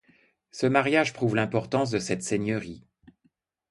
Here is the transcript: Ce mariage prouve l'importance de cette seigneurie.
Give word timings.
Ce 0.49 0.65
mariage 0.65 1.13
prouve 1.13 1.35
l'importance 1.35 1.91
de 1.91 1.99
cette 1.99 2.23
seigneurie. 2.23 2.87